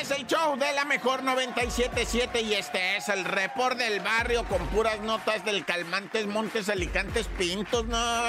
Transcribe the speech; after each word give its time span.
es 0.00 0.10
el 0.12 0.26
show 0.28 0.56
de 0.56 0.72
la 0.74 0.84
mejor 0.84 1.24
977 1.24 2.42
y 2.42 2.54
este 2.54 2.96
es 2.96 3.08
el 3.08 3.24
report 3.24 3.76
del 3.76 3.98
barrio 3.98 4.44
con 4.44 4.64
puras 4.68 5.00
notas 5.00 5.44
del 5.44 5.64
Calmantes 5.64 6.28
Montes 6.28 6.68
Alicantes 6.68 7.26
Pintos. 7.36 7.84
No, 7.86 8.24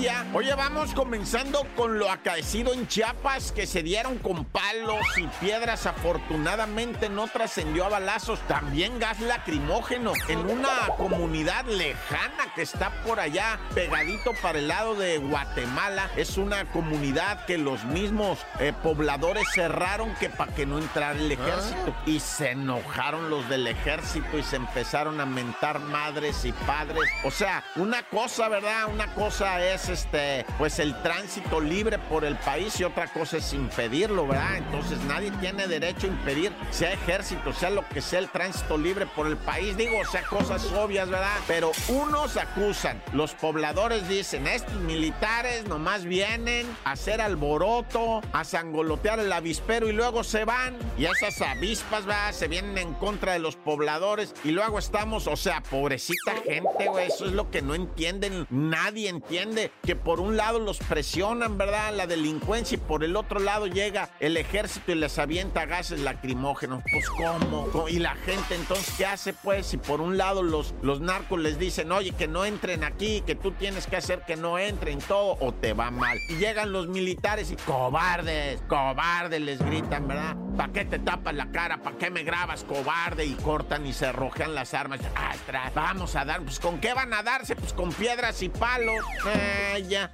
ya. 0.00 0.24
Oye, 0.32 0.54
vamos 0.54 0.94
comenzando 0.94 1.66
con 1.76 1.98
lo 1.98 2.10
acaecido 2.10 2.72
en 2.72 2.88
Chiapas 2.88 3.52
que 3.52 3.66
se 3.66 3.82
dieron 3.82 4.18
con 4.18 4.46
palos 4.46 5.04
y 5.18 5.26
piedras. 5.44 5.84
Afortunadamente 5.84 7.10
no 7.10 7.28
trascendió 7.28 7.84
a 7.84 7.90
balazos. 7.90 8.40
También 8.48 8.98
gas 8.98 9.20
lacrimógeno 9.20 10.14
en 10.28 10.38
una 10.38 10.88
comunidad 10.96 11.66
lejana 11.66 12.54
que 12.54 12.62
está 12.62 12.90
por 13.02 13.20
allá 13.20 13.60
pegadito 13.74 14.32
para 14.40 14.58
el 14.58 14.68
lado 14.68 14.94
de 14.94 15.18
Guatemala. 15.18 16.10
Es 16.16 16.38
una 16.38 16.64
comunidad 16.70 17.44
que 17.44 17.58
los 17.58 17.84
mismos 17.84 18.38
eh, 18.60 18.72
pobladores 18.82 19.44
cerraron 19.52 20.14
que 20.14 20.30
para 20.30 20.54
que 20.54 20.64
no 20.64 20.78
entrara 20.78 21.01
el 21.10 21.32
ejército. 21.32 21.94
Y 22.06 22.20
se 22.20 22.52
enojaron 22.52 23.28
los 23.28 23.48
del 23.48 23.66
ejército 23.66 24.38
y 24.38 24.42
se 24.42 24.56
empezaron 24.56 25.20
a 25.20 25.26
mentar 25.26 25.80
madres 25.80 26.44
y 26.44 26.52
padres. 26.52 27.02
O 27.24 27.30
sea, 27.30 27.64
una 27.76 28.02
cosa, 28.04 28.48
¿verdad? 28.48 28.86
Una 28.92 29.12
cosa 29.14 29.64
es 29.64 29.88
este, 29.88 30.46
pues 30.58 30.78
el 30.78 30.94
tránsito 31.02 31.60
libre 31.60 31.98
por 31.98 32.24
el 32.24 32.36
país 32.36 32.78
y 32.80 32.84
otra 32.84 33.08
cosa 33.08 33.38
es 33.38 33.52
impedirlo, 33.52 34.26
¿verdad? 34.26 34.58
Entonces 34.58 34.98
nadie 35.00 35.30
tiene 35.32 35.66
derecho 35.66 36.06
a 36.06 36.10
impedir, 36.10 36.52
sea 36.70 36.92
ejército, 36.92 37.52
sea 37.52 37.70
lo 37.70 37.86
que 37.88 38.00
sea 38.00 38.20
el 38.20 38.28
tránsito 38.28 38.78
libre 38.78 39.06
por 39.06 39.26
el 39.26 39.36
país. 39.36 39.76
Digo, 39.76 39.98
o 40.00 40.04
sea, 40.04 40.22
cosas 40.22 40.64
obvias, 40.72 41.08
¿verdad? 41.08 41.38
Pero 41.46 41.72
unos 41.88 42.36
acusan, 42.36 43.02
los 43.12 43.32
pobladores 43.34 44.08
dicen, 44.08 44.46
estos 44.46 44.74
militares 44.74 45.66
nomás 45.66 46.04
vienen 46.04 46.66
a 46.84 46.92
hacer 46.92 47.20
alboroto, 47.20 48.20
a 48.32 48.44
sangolotear 48.44 49.18
el 49.18 49.32
avispero 49.32 49.88
y 49.88 49.92
luego 49.92 50.24
se 50.24 50.44
van. 50.44 50.76
Y 50.98 51.06
esas 51.06 51.40
avispas, 51.40 52.04
¿verdad? 52.04 52.32
Se 52.32 52.48
vienen 52.48 52.76
en 52.76 52.94
contra 52.94 53.32
de 53.32 53.38
los 53.38 53.56
pobladores 53.56 54.34
y 54.44 54.50
luego 54.50 54.78
estamos, 54.78 55.26
o 55.26 55.36
sea, 55.36 55.62
pobrecita 55.62 56.34
gente, 56.46 56.88
güey, 56.88 57.08
eso 57.08 57.26
es 57.26 57.32
lo 57.32 57.50
que 57.50 57.62
no 57.62 57.74
entienden, 57.74 58.46
nadie 58.50 59.08
entiende, 59.08 59.72
que 59.82 59.96
por 59.96 60.20
un 60.20 60.36
lado 60.36 60.58
los 60.58 60.78
presionan, 60.78 61.56
¿verdad? 61.56 61.94
La 61.94 62.06
delincuencia 62.06 62.76
y 62.76 62.78
por 62.78 63.04
el 63.04 63.16
otro 63.16 63.40
lado 63.40 63.66
llega 63.66 64.10
el 64.20 64.36
ejército 64.36 64.92
y 64.92 64.96
les 64.96 65.18
avienta 65.18 65.64
gases 65.64 66.00
lacrimógenos. 66.00 66.82
Pues 66.92 67.08
¿cómo? 67.08 67.88
Y 67.88 67.98
la 67.98 68.14
gente 68.16 68.54
entonces, 68.54 68.94
¿qué 68.96 69.06
hace 69.06 69.32
pues? 69.32 69.66
Si 69.66 69.78
por 69.78 70.00
un 70.00 70.18
lado 70.18 70.42
los, 70.42 70.74
los 70.82 71.00
narcos 71.00 71.40
les 71.40 71.58
dicen, 71.58 71.90
oye, 71.90 72.12
que 72.12 72.28
no 72.28 72.44
entren 72.44 72.84
aquí, 72.84 73.22
que 73.26 73.34
tú 73.34 73.52
tienes 73.52 73.86
que 73.86 73.96
hacer 73.96 74.22
que 74.26 74.36
no 74.36 74.58
entren 74.58 74.98
todo 75.00 75.36
o 75.40 75.52
te 75.52 75.72
va 75.72 75.90
mal. 75.90 76.18
Y 76.28 76.36
llegan 76.36 76.72
los 76.72 76.88
militares 76.88 77.50
y 77.50 77.56
cobardes, 77.56 78.60
cobardes 78.68 79.40
les 79.40 79.58
gritan, 79.58 80.06
¿verdad? 80.06 80.36
¿Para 80.56 80.72
qué 80.72 80.84
te 80.84 80.98
tapas 80.98 81.34
la 81.34 81.50
cara? 81.50 81.78
¿Para 81.78 81.96
qué 81.96 82.10
me 82.10 82.22
grabas, 82.22 82.64
cobarde? 82.64 83.24
Y 83.24 83.34
cortan 83.34 83.86
y 83.86 83.92
se 83.92 84.12
rojean 84.12 84.54
las 84.54 84.74
armas. 84.74 85.00
¡Astra! 85.14 85.72
Vamos 85.74 86.14
a 86.16 86.24
dar, 86.24 86.42
pues 86.42 86.60
¿con 86.60 86.78
qué 86.78 86.94
van 86.94 87.12
a 87.12 87.22
darse? 87.22 87.56
Pues 87.56 87.72
con 87.72 87.92
piedras 87.92 88.42
y 88.42 88.48
palos. 88.48 89.04
Ya. 89.88 90.10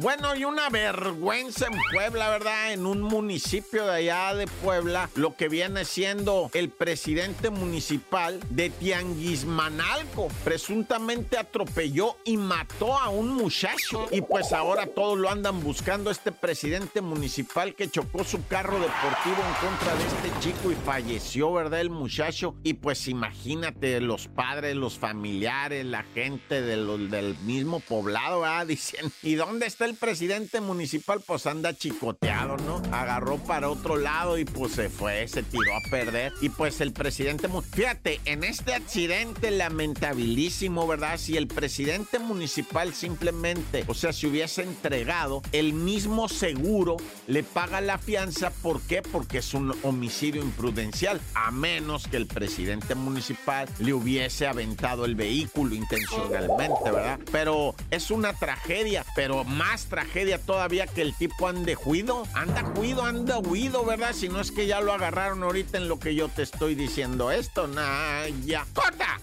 Bueno, 0.00 0.36
y 0.36 0.44
una 0.44 0.68
vergüenza 0.68 1.66
en 1.66 1.76
Puebla, 1.92 2.30
¿verdad? 2.30 2.72
En 2.72 2.86
un 2.86 3.02
municipio 3.02 3.84
de 3.84 3.96
allá 3.96 4.32
de 4.32 4.46
Puebla, 4.46 5.10
lo 5.16 5.34
que 5.34 5.48
viene 5.48 5.84
siendo 5.84 6.50
el 6.54 6.68
presidente 6.68 7.50
municipal 7.50 8.38
de 8.50 8.70
Tianguismanalco, 8.70 10.28
presuntamente 10.44 11.36
atropelló 11.36 12.16
y 12.24 12.36
mató 12.36 12.96
a 12.96 13.08
un 13.08 13.30
muchacho. 13.30 14.06
Y 14.12 14.20
pues 14.20 14.52
ahora 14.52 14.86
todos 14.86 15.18
lo 15.18 15.30
andan 15.30 15.64
buscando 15.64 16.12
este 16.12 16.30
presidente 16.30 17.00
municipal 17.00 17.74
que 17.74 17.90
chocó 17.90 18.22
su 18.22 18.46
carro 18.46 18.78
deportivo 18.78 19.36
en 19.36 19.68
contra 19.68 19.96
de 19.96 20.06
este 20.06 20.30
chico 20.38 20.70
y 20.70 20.76
falleció, 20.76 21.52
¿verdad? 21.52 21.80
El 21.80 21.90
muchacho. 21.90 22.54
Y 22.62 22.74
pues 22.74 23.08
imagínate, 23.08 24.00
los 24.00 24.28
padres, 24.28 24.76
los 24.76 24.96
familiares, 24.96 25.84
la 25.84 26.04
gente 26.14 26.62
del 26.62 27.36
mismo 27.42 27.80
poblado, 27.80 28.42
¿verdad? 28.42 28.64
Dicen, 28.68 29.12
¿y 29.24 29.34
dónde 29.34 29.66
está 29.66 29.87
el 29.88 29.96
presidente 29.96 30.60
municipal 30.60 31.20
pues 31.26 31.46
anda 31.46 31.74
chicoteado, 31.74 32.56
¿no? 32.58 32.82
Agarró 32.92 33.38
para 33.38 33.70
otro 33.70 33.96
lado 33.96 34.38
y 34.38 34.44
pues 34.44 34.72
se 34.72 34.88
fue, 34.88 35.26
se 35.28 35.42
tiró 35.42 35.74
a 35.74 35.90
perder. 35.90 36.32
Y 36.40 36.50
pues 36.50 36.80
el 36.80 36.92
presidente, 36.92 37.48
fíjate, 37.72 38.20
en 38.24 38.44
este 38.44 38.74
accidente 38.74 39.50
lamentabilísimo, 39.50 40.86
¿verdad? 40.86 41.18
Si 41.18 41.36
el 41.36 41.48
presidente 41.48 42.18
municipal 42.18 42.94
simplemente, 42.94 43.84
o 43.88 43.94
sea, 43.94 44.12
si 44.12 44.26
hubiese 44.26 44.62
entregado, 44.62 45.42
el 45.52 45.72
mismo 45.72 46.28
seguro 46.28 46.96
le 47.26 47.42
paga 47.42 47.80
la 47.80 47.98
fianza. 47.98 48.50
¿Por 48.50 48.80
qué? 48.82 49.02
Porque 49.02 49.38
es 49.38 49.54
un 49.54 49.74
homicidio 49.82 50.42
imprudencial, 50.42 51.20
a 51.34 51.50
menos 51.50 52.06
que 52.06 52.16
el 52.16 52.26
presidente 52.26 52.94
municipal 52.94 53.68
le 53.78 53.94
hubiese 53.94 54.46
aventado 54.46 55.04
el 55.04 55.14
vehículo 55.14 55.74
intencionalmente, 55.74 56.90
¿verdad? 56.90 57.18
Pero 57.32 57.74
es 57.90 58.10
una 58.10 58.34
tragedia, 58.34 59.04
pero 59.14 59.44
más 59.44 59.77
tragedia 59.86 60.38
todavía 60.38 60.86
que 60.86 61.02
el 61.02 61.14
tipo 61.14 61.48
ande 61.48 61.74
juido. 61.74 62.24
Anda 62.34 62.62
juido, 62.74 63.04
anda 63.04 63.38
huido, 63.38 63.84
¿verdad? 63.84 64.12
Si 64.12 64.28
no 64.28 64.40
es 64.40 64.50
que 64.50 64.66
ya 64.66 64.80
lo 64.80 64.92
agarraron 64.92 65.42
ahorita 65.42 65.78
en 65.78 65.88
lo 65.88 65.98
que 65.98 66.14
yo 66.14 66.28
te 66.28 66.42
estoy 66.42 66.74
diciendo. 66.74 67.30
Esto, 67.30 67.66
nah, 67.66 68.26
ya. 68.44 68.66
¡Corta! 68.74 69.20